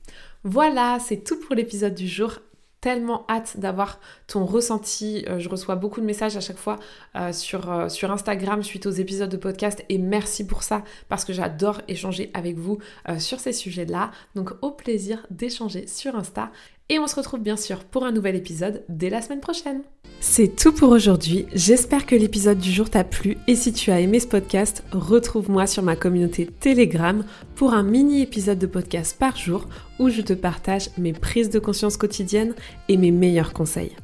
Voilà, 0.43 0.97
c'est 0.99 1.23
tout 1.23 1.39
pour 1.39 1.55
l'épisode 1.55 1.95
du 1.95 2.07
jour 2.07 2.39
tellement 2.83 3.25
hâte 3.29 3.57
d'avoir 3.57 4.01
ton 4.27 4.43
ressenti. 4.43 5.23
Euh, 5.29 5.39
je 5.39 5.47
reçois 5.47 5.77
beaucoup 5.77 6.01
de 6.01 6.05
messages 6.05 6.35
à 6.35 6.41
chaque 6.41 6.57
fois 6.57 6.77
euh, 7.15 7.31
sur, 7.31 7.89
sur 7.89 8.11
Instagram 8.11 8.61
suite 8.61 8.85
aux 8.87 8.91
épisodes 8.91 9.29
de 9.29 9.37
podcast 9.37 9.85
et 9.87 9.97
merci 9.97 10.45
pour 10.45 10.63
ça 10.63 10.83
parce 11.07 11.23
que 11.23 11.31
j'adore 11.31 11.79
échanger 11.87 12.29
avec 12.33 12.57
vous 12.57 12.79
sur 13.19 13.39
ces 13.39 13.53
sujets-là. 13.53 14.11
Donc 14.35 14.51
au 14.61 14.71
plaisir 14.71 15.25
d'échanger 15.29 15.87
sur 15.87 16.17
Insta 16.17 16.51
et 16.89 16.99
on 16.99 17.07
se 17.07 17.15
retrouve 17.15 17.41
bien 17.41 17.57
sûr 17.57 17.83
pour 17.83 18.05
un 18.05 18.11
nouvel 18.11 18.35
épisode 18.35 18.83
dès 18.89 19.09
la 19.09 19.21
semaine 19.21 19.39
prochaine. 19.39 19.81
C'est 20.19 20.55
tout 20.55 20.71
pour 20.71 20.89
aujourd'hui, 20.91 21.45
j'espère 21.53 22.05
que 22.05 22.15
l'épisode 22.15 22.57
du 22.57 22.71
jour 22.71 22.89
t'a 22.89 23.03
plu 23.03 23.37
et 23.47 23.55
si 23.55 23.73
tu 23.73 23.91
as 23.91 23.99
aimé 23.99 24.19
ce 24.19 24.27
podcast, 24.27 24.83
retrouve-moi 24.91 25.67
sur 25.67 25.83
ma 25.83 25.95
communauté 25.95 26.45
Telegram 26.45 27.25
pour 27.55 27.73
un 27.73 27.83
mini 27.83 28.21
épisode 28.21 28.59
de 28.59 28.67
podcast 28.67 29.17
par 29.19 29.35
jour 29.35 29.67
où 29.99 30.09
je 30.09 30.21
te 30.21 30.33
partage 30.33 30.89
mes 30.97 31.13
prises 31.13 31.49
de 31.49 31.59
conscience 31.59 31.97
quotidiennes 31.97 32.55
et 32.87 32.97
mes 32.97 33.11
meilleurs 33.11 33.53
conseils. 33.53 33.95